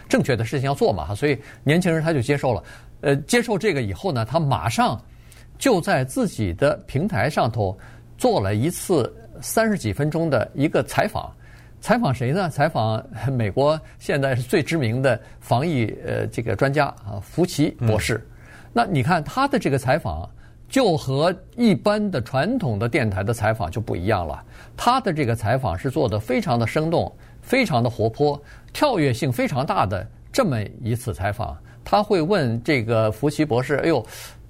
[0.09, 2.64] 正确的事情要做嘛，所以年轻人他就接受了。
[3.03, 4.99] 呃，接受这个以后呢，他马上
[5.59, 7.77] 就在自己的平台上头
[8.17, 11.31] 做了一次三十几分钟的一个采访。
[11.85, 12.49] 采访谁呢？
[12.49, 18.14] 采访 美国现在是最知名的防疫呃这个专家啊，福奇博士。
[18.14, 18.27] 嗯、
[18.73, 20.27] 那你看他的这个采访，
[20.66, 24.42] 就和一般的传统的电台的采访就不一样了。
[24.75, 28.42] 他的这个采访是做的非常的生动，非常的活泼，
[28.73, 31.55] 跳跃性非常大的这么一次采访。
[31.85, 34.03] 他会问这个福奇博士，哎呦，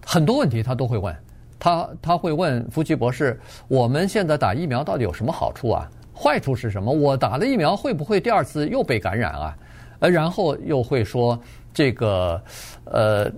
[0.06, 1.12] 很多问题他都会问。
[1.58, 5.90] 他他会问福奇博士，我们现在打疫苗到底有什么好处啊？
[6.14, 6.92] 坏处是什么？
[6.92, 9.56] 我打了疫苗会不会第二次又被感染啊？
[9.98, 11.38] 呃，然后又会说
[11.72, 12.40] 这个，
[12.84, 13.30] 呃，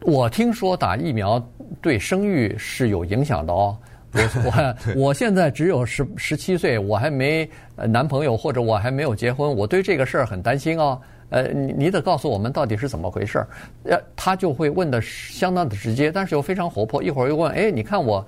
[0.00, 1.40] 我听说打疫苗
[1.80, 3.76] 对生育是有影响的哦。
[4.12, 4.76] 我我
[5.08, 10.98] 我现在只有十十七岁，我还没男朋友或者我还没有结婚，我对这个事儿很担心哦。
[11.28, 13.48] 呃，你你得告诉我们到底是怎么回事儿？
[13.84, 17.02] 呃，他就会问的相当的直接，但是又非常活泼。
[17.02, 18.24] 一会儿又问，哎，你看我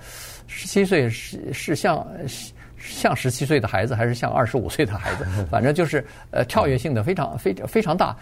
[0.46, 2.06] 十七岁是是像。
[2.78, 8.16] 像十七岁的孩子还是像二十五岁的孩子， 反正就是呃跳跃性的非常非常非常大，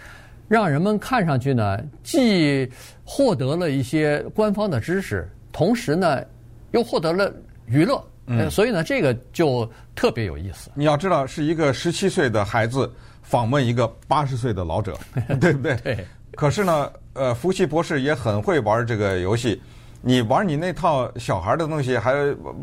[0.47, 2.69] 让人们看上去呢，既
[3.03, 6.23] 获得了一些官方的知识，同时呢
[6.71, 7.31] 又获得了
[7.65, 10.71] 娱乐，嗯，所以呢这个就特别有意思。
[10.73, 12.91] 你要知道，是一个十七岁的孩子
[13.21, 14.97] 访问一个八十岁的老者，
[15.39, 15.75] 对不对？
[15.77, 16.05] 对。
[16.35, 19.61] 可是呢，呃，福奇博士也很会玩这个游戏，
[20.01, 22.13] 你玩你那套小孩的东西，还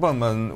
[0.00, 0.52] 问问。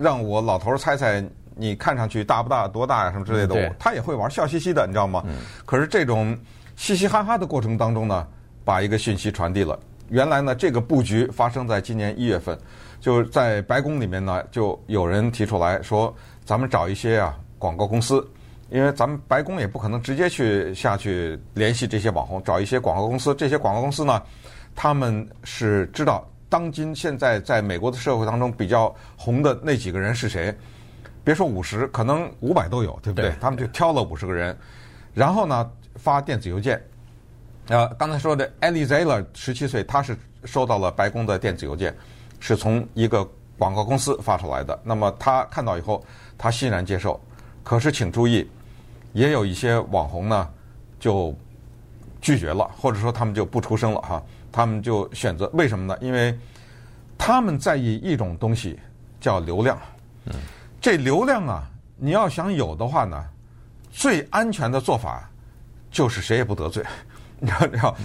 [0.00, 1.22] 让我老头儿猜猜，
[1.54, 3.12] 你看上去大不大、多大呀、啊？
[3.12, 5.22] 什么之类的，对他也会玩，笑嘻嘻的，你知道吗？
[5.26, 5.34] 嗯、
[5.66, 6.34] 可是这种
[6.74, 8.26] 嘻嘻哈哈的过程当中呢，
[8.64, 9.78] 把一个讯息传递了。
[10.08, 12.58] 原来呢，这个布局发生在今年一月份，
[12.98, 16.12] 就在白宫里面呢，就有人提出来说，
[16.46, 18.26] 咱们找一些啊广告公司，
[18.70, 23.34] 因为咱们白宫也不可能直接去下去联系这些网红，找一些广告公司。
[23.34, 24.22] 这些广告公司呢，
[24.74, 26.26] 他们是知道。
[26.50, 30.54] 当今现在在美国的社会当中比较红的那几个人是谁？
[31.22, 33.30] 别说五十，可能五百都有，对不对？
[33.30, 34.56] 对他们就挑了五十个人，
[35.14, 36.82] 然后呢发电子邮件。
[37.68, 41.94] 呃，刚才说的 Ellie Zeller 十七岁，他是收到了白宫的电子邮件，
[42.40, 43.24] 是从一个
[43.56, 44.76] 广告公司发出来的。
[44.82, 46.04] 那么他看到以后，
[46.36, 47.20] 他欣然接受。
[47.62, 48.50] 可是请注意，
[49.12, 50.48] 也有一些网红呢
[50.98, 51.32] 就
[52.20, 54.20] 拒绝了，或者说他们就不出声了哈。
[54.52, 55.96] 他们就选择为什么呢？
[56.00, 56.36] 因为
[57.16, 58.78] 他们在意一种东西
[59.20, 59.78] 叫流量。
[60.26, 60.34] 嗯，
[60.80, 61.64] 这流量啊，
[61.96, 63.24] 你要想有的话呢，
[63.90, 65.30] 最安全的做法
[65.90, 66.84] 就是谁也不得罪。
[67.38, 67.96] 你知道，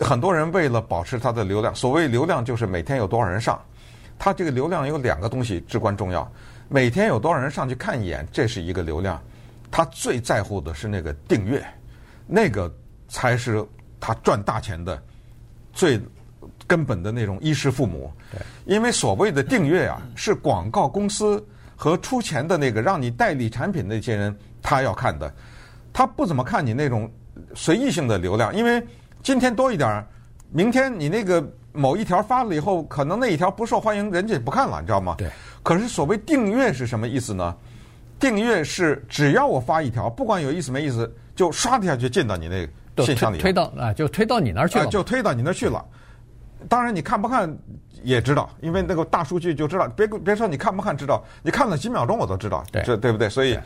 [0.00, 3.60] 很多人为了保持他的流量，所谓流量就是每天有多少人上。
[4.18, 6.30] 他这个流量有两个东西至关重要：
[6.68, 9.20] 每天有多少人上去看一眼，这是一个流量。
[9.70, 11.64] 他最在乎的是那个订阅，
[12.26, 12.72] 那个
[13.08, 13.66] 才是
[13.98, 15.02] 他赚大钱的。
[15.74, 16.00] 最
[16.66, 21.44] 根本的那种衣食父母，对，因为所谓的订阅啊，是广告公司
[21.76, 25.30] 和出钱的那个让你代理产品那些人他要看的，
[25.92, 27.10] 他不怎么看你那种
[27.54, 28.82] 随意性的流量，因为
[29.22, 30.06] 今天多一点，
[30.50, 35.16] 明天你那个某一条发了以后，可能那一条不受欢迎，人家也不看了，你知道吗？
[35.18, 35.28] 对。
[35.62, 37.54] 可是所谓订阅是什么意思呢？
[38.20, 42.72] 订阅是只要我发一条，不管有意思没意思，就刷的下去进到你那个。
[42.98, 45.84] 信箱里推到啊，就推到你那儿去了，就推到你那儿去了。
[46.68, 47.52] 当然你看不看
[48.02, 49.86] 也知道，因为那个大数据就知道。
[49.88, 53.28] 别别说你看不看知道，你看了几秒钟我都知道，对这对不对？
[53.28, 53.58] 所以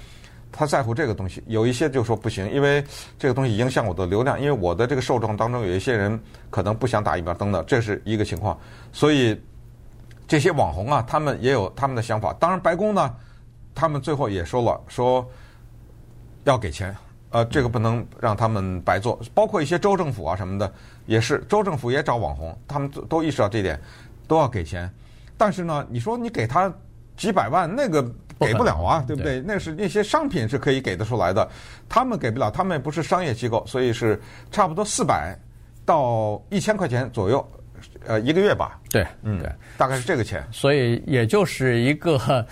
[0.50, 1.42] 他在乎这个东西。
[1.46, 2.82] 有一些就说不行，因为
[3.18, 6.18] 这个东西影响我的流量，因为我的这个受众当中有一些人
[6.50, 8.58] 可能不想打疫苗等等，这是一个情况。
[8.92, 9.40] 所以
[10.26, 12.32] 这些网红啊，他们也有他们的想法。
[12.40, 13.14] 当然，白宫呢，
[13.74, 15.24] 他们最后也说了，说
[16.44, 16.96] 要给钱。
[17.30, 20.72] 呃，这个不能让他们白做，包括一些州政府啊什么的，
[21.04, 23.78] 也是州政府也找网红，他们都都意识到这点，
[24.26, 24.90] 都要给钱。
[25.36, 26.72] 但是呢，你说你给他
[27.16, 28.02] 几百万，那个
[28.40, 29.42] 给不了啊，对不对？
[29.46, 31.46] 那是那些商品是可以给得出来的，
[31.88, 34.18] 他们给不了，他们也不是商业机构，所以是
[34.50, 35.38] 差不多四百
[35.84, 37.46] 到一千块钱左右，
[38.06, 38.80] 呃，一个月吧。
[38.90, 40.42] 对，嗯，对，大概是这个钱。
[40.50, 42.46] 所以也就是一个。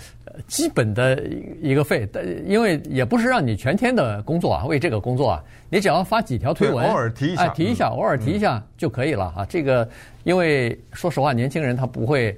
[0.45, 1.21] 基本的
[1.61, 9.45] 一个费，但因为也不是让你全天的工作啊，为这个工作啊，你只要发几条推文，偶尔提一下，哎，提一下，偶尔提一下就可以了啊。
[9.49, 9.87] 这个，
[10.23, 12.37] 因为说实话，年轻人他不会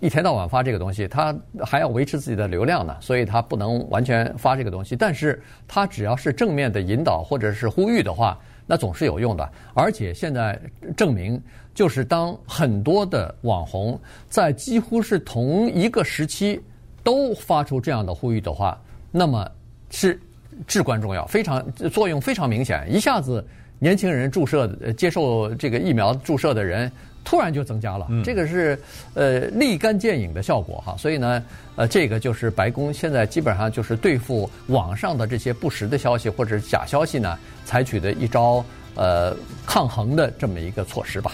[0.00, 4.96] 一天到晚发这个东西，他还要维持自己的流量呢，所以他不能完全发这个东西。
[4.96, 9.48] 但是他只要是正面的引导或者是呼吁的话，那总是有用的。
[9.74, 10.58] 而且现在
[10.96, 11.40] 证明，
[11.74, 16.60] 就是当很多的网红在几乎是同一个时期。
[17.08, 18.78] 都发出这样的呼吁的话，
[19.10, 19.50] 那么
[19.88, 20.20] 是
[20.66, 22.86] 至关重要，非常作用非常明显。
[22.86, 23.42] 一下子，
[23.78, 26.92] 年轻人注射接受这个疫苗注射的人
[27.24, 28.78] 突然就增加了，嗯、这个是
[29.14, 30.94] 呃立竿见影的效果哈。
[30.98, 31.42] 所以呢，
[31.76, 38.62] 呃，这个就是白宫现在基本上就是对付网上的这些不实的消息或者假消息呢，采取的一招
[38.96, 41.32] 呃抗衡的这么一个措施吧。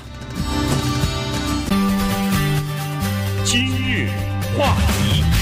[3.45, 4.09] 今日
[4.57, 5.34] 话题。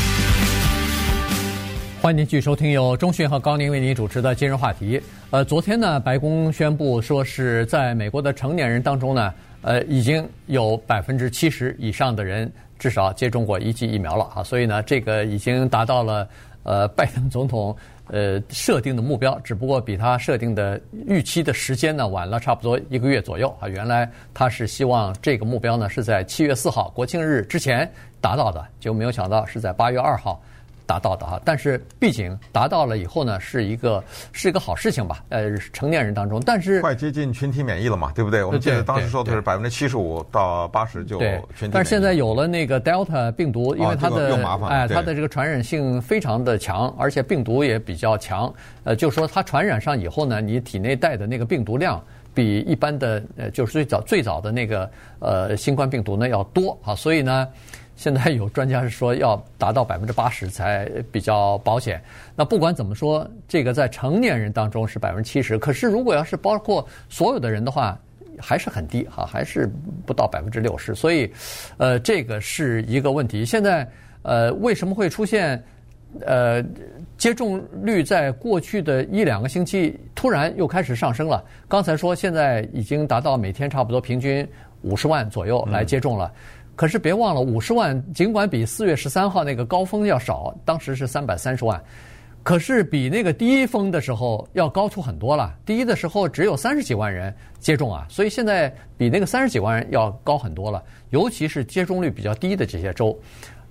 [2.02, 5.00] 欢迎继续收听由中讯和高宁为您主持的今日话题。
[5.30, 16.28] 呃，昨天呢，白宫宣布说是在美国的成年人当中呢，呃，已经有百分之七十以上的人至少接种过一剂疫苗了啊，所以呢，这个已经达到了
[16.64, 17.74] 呃拜登总统
[18.08, 23.68] 呃设定的目标，只不过比他设定的预期的时间呢晚了差不多一个月左右啊。
[23.68, 27.88] 原来他是希望这个目标呢是在七月四号国庆日之前
[28.20, 30.42] 达到的，就没有想到是在八月二号。
[30.86, 35.24] 达到的哈，但是毕竟达到了以后呢，是一个是一个好事情吧？
[35.28, 38.42] 呃，成年人当中，但是快接近群体免疫了嘛，对不对？
[38.42, 41.72] 我们记得当时说的是百分之七十五到八十就群体免疫。
[41.72, 48.52] 但是现在有了那个 Delta 病毒，因为它的、哦这个、哎，它的这个传染性非常的强，而且病毒也比较强。
[48.84, 52.02] 呃，就是说它传染上以后呢，你体内带的那个病毒量
[52.34, 54.90] 比一般的呃，就是最早最早的那个
[55.20, 57.48] 呃新冠病毒呢要多啊，所以呢。
[57.94, 62.02] 现在有专家是说要达到百分之八十才比较保险。
[62.34, 67.98] 那不管怎么说，这个在成年人当中是百分之七十，可是如果要是包括所有的人的话，
[68.38, 69.70] 还是很低哈，还是
[70.04, 70.94] 不到百分之六十。
[70.94, 71.30] 所以，
[71.76, 73.44] 呃，这个是一个问题。
[73.44, 73.88] 现在，
[74.22, 75.62] 呃，为什么会出现
[76.26, 76.64] 呃
[77.16, 81.44] 接种率在过去的一两个星期突然又开始上升了？
[81.68, 84.46] 刚才说现在已经达到每天差不多平均
[84.80, 86.32] 五十万左右来接种了。
[86.82, 91.80] 可是别忘了，五十万尽管比四月十三号那个高峰要少，当时是三百三十万，
[92.42, 95.54] 可是比那个低峰的时候要高出很多了。
[95.64, 100.82] 低的时候只有三十几万人接种啊，所以现在比那个三十几万人要高很多了。
[101.10, 103.16] 尤其是接种率比较低的这些州，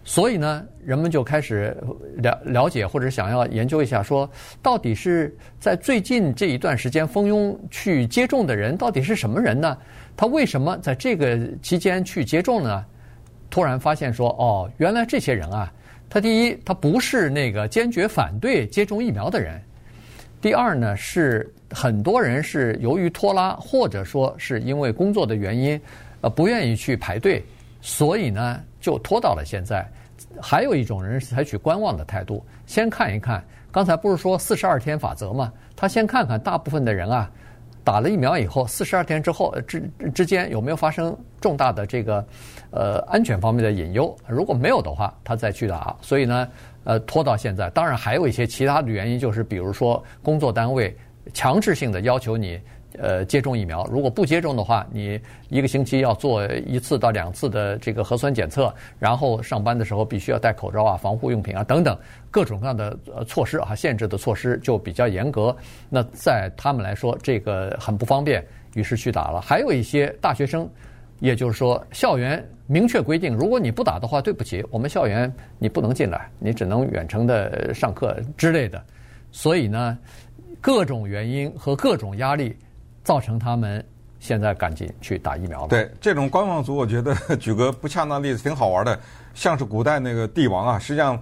[0.05, 1.75] 所以呢，人们就开始
[2.23, 4.29] 了了解或者想要研究一下，说
[4.61, 9.77] 到底是在最近这一段时间蜂拥去接种的人到底是什么人呢？
[10.15, 12.85] 他为什么在这个期间去接种呢？
[13.51, 15.71] 突然发现说，哦，原来这些人啊，
[16.09, 19.59] 他第一，他不是那个坚决反对接种疫苗的人；
[20.41, 25.79] 第二呢，是很多人是由于拖拉，或者说是因为工作的原因，
[26.21, 27.43] 呃，不愿意去排队，
[27.81, 29.85] 所以呢，就拖到了现在。
[30.41, 33.43] 还有一种人是采取观望的态度，先看一看。
[33.71, 35.51] 刚才不是说四十二天法则吗？
[35.75, 37.29] 他先看看大部分的人啊。
[37.83, 42.23] 打了疫苗以后，四十二天之后之之间有没有发生重大的这个
[42.71, 44.15] 呃安全方面的隐忧？
[44.27, 45.95] 如果没有的话，他再去打。
[46.01, 46.47] 所以呢，
[46.83, 47.69] 呃，拖到现在。
[47.69, 50.95] 当然还有一些其他的原因，就是比如说工作单位
[51.33, 52.59] 强制性的要求你。
[52.99, 55.17] 呃，接种疫苗，如果不接种的话，你
[55.47, 61.97] 一个星期要做一次到两次的这个核酸检测，然后上班的时候必须要戴口罩啊、防护用品啊等等
[62.29, 65.55] 各种各样的措施啊，限制的措施就比较严格。
[65.89, 69.39] 那在他们来说，这个很不方便，于是去打了。
[69.39, 70.69] 还有一些大学生，
[71.21, 78.83] 也就是说，校园明确规定，如果你不打的话，对不起，我们校园你不能进来，你只能远程的上课之类的。
[79.31, 79.97] 所以呢，
[80.59, 82.53] 各种原因和各种压力。
[83.03, 83.83] 造成他们
[84.19, 85.69] 现在赶紧去打疫苗了。
[85.69, 88.97] 对这种观望族，我觉得举个不恰当例子挺好玩的，
[89.33, 91.19] 像是古代那个帝王啊，实际上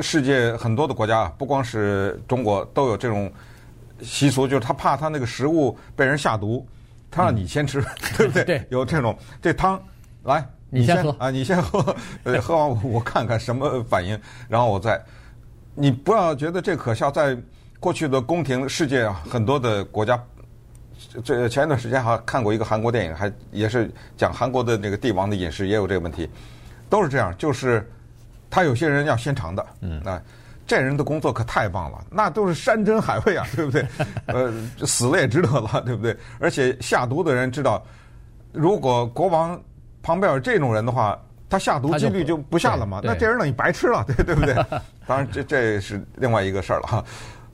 [0.00, 3.28] 世界很多的国家，不光是中国，都有这种
[4.00, 6.64] 习俗，就是他怕他那个食物被人下毒，
[7.10, 7.86] 他让你先吃，嗯、
[8.16, 8.44] 对不对？
[8.44, 9.80] 对，有这种这汤
[10.24, 10.46] 来。
[10.70, 11.30] 你先喝啊！
[11.30, 15.02] 你先喝， 呃，喝完我看看什么反应，然后我再。
[15.74, 17.34] 你不要觉得这可笑，在
[17.80, 20.22] 过去的宫廷世界啊，很多的国家，
[21.24, 26.28] 这前一段时间还看过一个韩国电影，还也是讲韩国的那个帝王的饮食也有这个问题，
[26.90, 27.90] 都是这样，就是
[28.50, 30.20] 他有些人要先尝的，嗯，啊，
[30.68, 33.84] 这人的工作可太棒了，那都是山珍海味啊， 对不对？
[34.26, 34.52] 呃，
[34.86, 36.16] 死了也值得了，对不对？
[36.38, 37.82] 而且下毒的人知道，
[38.52, 39.60] 如果国王。
[40.00, 43.00] 旁边有这种人的话，他下毒几率就不下了嘛？
[43.02, 44.54] 那这人等于白吃了， 对对不对？
[45.06, 47.04] 当然，这这是另外一个事儿了哈。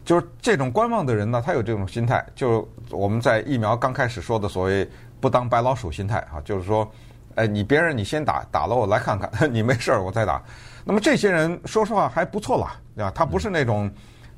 [0.05, 4.89] 就是这种观望的人呢，他有这种心态，就我们在疫苗刚开始说的所谓
[5.21, 6.89] “不当白老鼠”心态啊，就是说，
[7.35, 10.41] 哎，你别人你先打，打了我来看看，你没事儿我再打。
[10.85, 13.91] 那么这些人说实话还不错了啊，他不是那种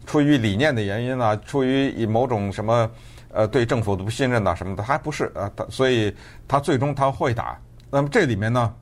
[0.06, 2.88] 出于理念的原因啊，出于以某种什么
[3.32, 6.14] 呃对政府的不信任呐什么的，还不是啊，他所以
[6.46, 7.58] 他最终他会打。
[7.90, 8.72] 那么这里面呢，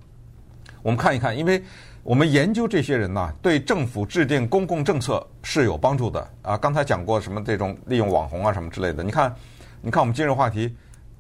[0.83, 1.63] 我们看一看，因为
[2.03, 6.57] 我们研究这些人呢，对政府制定公共政策是有帮助的啊。
[6.59, 9.35] 刚才讲过什么这种利用网红啊什么之类的，你看，
[9.81, 10.75] 你看我们今日话题，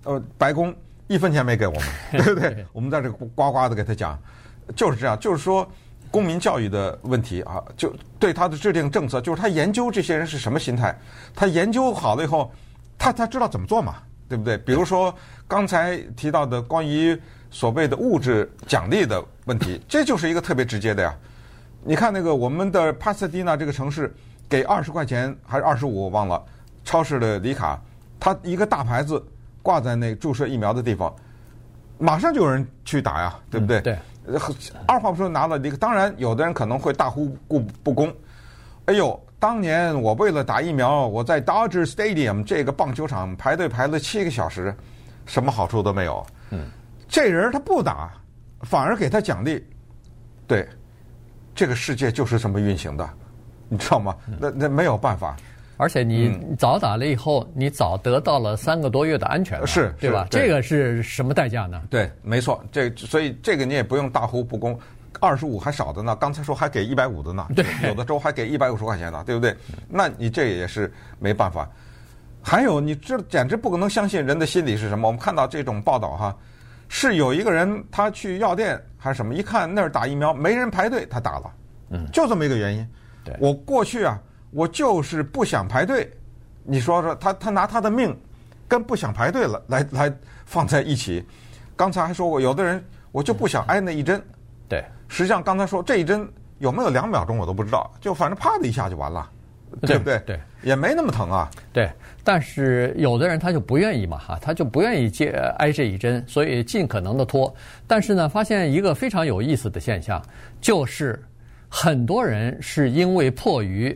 [0.05, 0.75] 呃，白宫
[1.07, 1.83] 一分钱没给我们，
[2.23, 2.67] 对不 对？
[2.73, 4.19] 我们在这呱呱的给他讲，
[4.77, 5.67] 就是这样，就是说
[6.11, 10.97] 公民教育的问题啊，就对他的制定政策，就是他研究这些人是什么心态，
[11.35, 12.53] 他研究好了以后，
[12.99, 13.97] 他他知道怎么做嘛，
[14.29, 14.59] 对不对？
[14.59, 15.15] 比如说
[15.47, 17.21] 刚才提到的关于。
[17.55, 21.15] 所谓的物质奖励的问题，这就是一个特别直接的呀。
[21.85, 24.13] 你看那个我们的帕萨迪纳这个城市，
[24.49, 26.45] 给二十块钱还是二十五，我忘了。
[26.85, 27.81] 超市的礼卡，
[28.19, 29.25] 他一个大牌子
[29.63, 31.15] 挂在那注射疫苗的地方，
[31.97, 33.81] 马上就有人去打呀，对不对？
[33.83, 33.99] 对。
[34.87, 37.37] 二话不说拿了礼卡，当然有的人可能会大呼
[37.83, 38.13] 不公。
[38.87, 44.75] 哎呦，当年我为了打疫苗，我在 Dodger Stadium 这个棒球场排队排了七个小时，
[45.27, 46.27] 什么好处都没有。
[46.51, 46.67] 嗯。
[47.07, 48.11] 这人他不打，
[48.63, 49.65] 反而给他奖励，
[50.47, 50.69] 对，
[51.55, 53.09] 这个世界就是这么运行的，
[53.69, 54.17] 你知道吗？
[54.41, 55.37] 那那没有办法。
[55.77, 60.27] 而且你早打了以后，你早得到了三个多月的安全，是，对吧？
[60.31, 61.83] 这个是什么代价呢？
[61.91, 64.79] 对，没错，这所以这个你也不用大呼不公，
[65.21, 69.55] 二十五还少的呢，刚才说还给一百五的呢，对，有的州还给一百五十块钱呢，对不对？
[69.89, 71.69] 那你这也是没办法。
[72.43, 75.09] 还有，你这简直不可能相信人的心理是什么？
[75.09, 76.37] 我们看到这种报道哈。
[76.87, 79.35] 是有一个人，他去药店还是什么？
[79.35, 81.51] 一看那儿打疫苗，没人排队，他打了。
[81.89, 82.87] 嗯，就这么一个原因。
[83.25, 84.21] 对，我过去啊，
[84.55, 86.11] 我就是不想排队。
[86.63, 88.17] 你说说，他他拿他的命
[88.67, 90.13] 跟不想排队了来来
[90.47, 91.23] 放在一起。
[91.77, 92.83] 刚才还说过，有的人
[93.13, 94.23] 我就不想挨那一针。
[94.69, 96.27] 对，实际上刚才说这一针
[96.61, 99.29] 有没有两秒钟我都不知道，就反正啪的一下就完了，
[99.83, 100.19] 对不对？
[100.21, 101.51] 对，也没那么疼啊。
[101.73, 101.91] 对。
[102.27, 107.55] 但是有的人他就不愿意嘛，哈，他就不愿意接挨这一针，所以尽可能的拖。
[107.87, 110.23] 但是呢，发现一个非常有意思的现象，
[110.59, 111.23] 就是
[111.69, 113.95] 很多人是因为迫于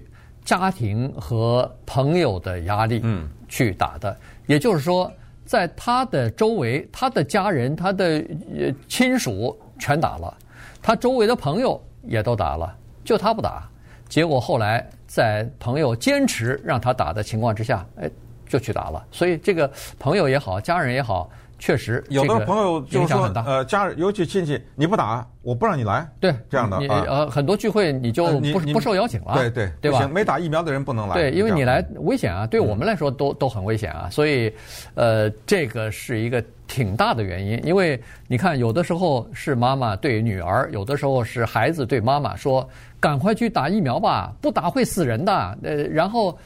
[0.48, 4.16] 家庭和朋友的压力，嗯，去打的。
[4.46, 5.12] 也就是说，
[5.44, 8.24] 在他的周围，他的家人、他的
[8.58, 10.34] 呃亲属全打了，
[10.80, 12.74] 他周围的朋友也都打了，
[13.04, 13.68] 就他不打。
[14.08, 18.10] 结果后来在朋友坚持让他打的情况之下，哎，
[18.48, 19.06] 就去打了。
[19.12, 21.28] 所以这个朋友也好，家人也好，
[21.58, 26.08] 确实有的朋友就是说，呃，家人尤其亲戚，你不打，我不让你来。
[26.20, 29.34] 对，这样的你呃，很多聚会你就不不受邀请了。
[29.34, 30.08] 对对，对吧？
[30.08, 31.14] 没打疫苗的人不能来。
[31.14, 34.08] 对，因为你来危险啊，对我们来说都都很危险啊。
[34.10, 34.52] 所以，
[34.94, 37.60] 呃，这个是一个挺大的原因。
[37.66, 42.68] 因为你看，有的时候是妈妈对女儿，有的时候是孩子对妈妈说。
[43.00, 45.56] 赶快去打疫苗吧，不打会死人的。
[45.62, 46.36] 呃，然后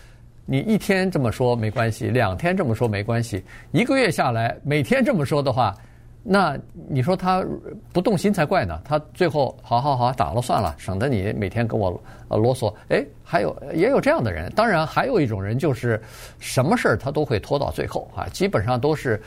[0.45, 5.75] 你一天这么说没关系，两天这么说没关系，一个月下来每天这么说的话，
[6.23, 7.45] 那你说他
[7.93, 8.81] 不动心才怪呢。
[8.85, 12.73] 他最后好好好打了算了，省得你每天跟我呃啰嗦。
[12.89, 16.01] 哎，还有也有这样的人，当然还有一种人就是
[16.39, 19.21] 什么事儿他都会拖到最后啊，基本上都是。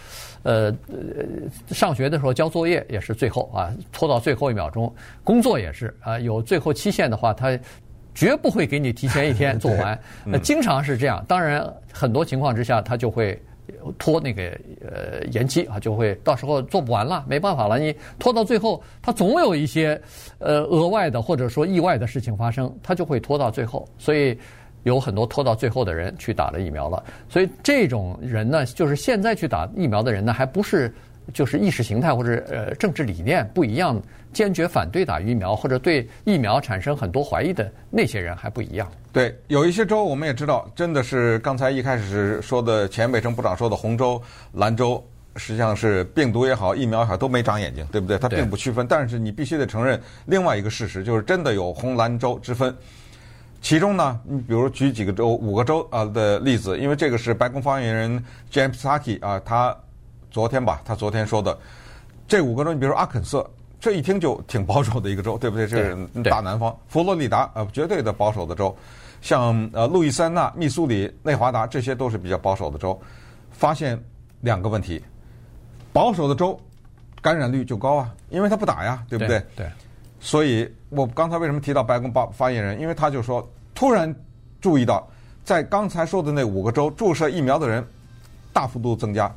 [0.43, 0.71] 呃，
[1.69, 4.93] 上学的时候交作业也是最后啊，拖到最后一秒钟。
[5.23, 7.57] 工作也是啊，有最后期限的话，他
[8.15, 9.99] 绝不会给你提前一天做完。
[10.25, 13.39] 那经常是这样，当然很多情况之下，他就会
[13.97, 14.43] 拖那个
[14.81, 17.77] 呃延期啊，就会到时候做不完了，没办法了。
[17.77, 19.99] 你拖到最后，他总有一些
[20.39, 23.87] 呃额外的或者说意外的事情发生，他就会拖到最后。
[23.97, 24.37] 所以
[24.83, 27.03] 有很多拖到最后的人去打了疫苗了。
[27.27, 30.93] 所以这种人呢，就是现在去打疫苗的人呢，还不是
[31.33, 34.01] 就是意识形态或者呃政治理念不一样，
[34.33, 38.91] 坚决反对打疫苗或者对疫苗产生很多怀疑的那些人还不一样。
[39.11, 44.21] 对，有一些州我们也知道，真的是刚才一开始说的前卫生部长说的红州、
[44.53, 45.03] 蓝州。
[45.37, 48.17] 实际上是病毒也好，疫苗也好，都没长眼睛，对不对？
[48.17, 48.87] 它并不区分。
[48.87, 52.73] 但是你必须得承认另外一个事实，就是真的有红蓝州之分。
[53.61, 59.75] 其中呢，你比如举几个州、五个州啊的例子，因为这个是白宫发言人 Jen Psaki 啊，他
[60.35, 61.57] 昨天吧，他昨天说的
[62.27, 65.65] 这五个州，你比如说阿肯色，这一听就挺保守的一个州，对不对？
[65.65, 66.77] 这是大南方。
[66.89, 68.75] 佛罗里达呃，绝对的保守的州。
[69.21, 72.99] 像呃路易斯安那、密苏里、内华达，这些都是比较保守的州。
[73.49, 73.97] 发现
[74.41, 75.01] 两个问题。
[75.93, 76.59] 保守的州
[77.21, 79.39] 感染率就高啊，因为他不打呀，对不对？
[79.55, 79.65] 对。
[79.65, 79.71] 对，
[80.19, 82.77] 所以我刚才为什么提到白宫发发言人？
[82.81, 84.13] 因为他就说，突然
[84.59, 85.07] 注意到，
[85.45, 87.81] 在刚才说的那五个州注射疫苗的人
[88.51, 89.33] 大幅度增加，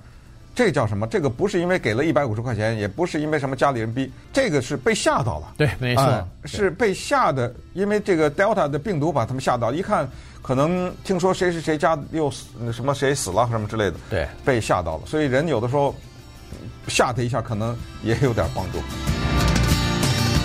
[0.59, 1.07] 这叫什么？
[1.07, 5.55] 这个不是因为给了一百五十块钱，也不是因为什么家里人逼，这个是被吓到了。
[5.57, 10.11] 对，没错，呃、是被吓的，因为这个 Delta 的病毒把他们吓到，一看
[10.43, 15.03] 可能听说谁是谁家又死什么谁死了什么之类的，对，被吓到了。
[15.07, 15.95] 所以人有的时候。
[16.89, 18.79] 吓他一下，可能也有点帮助。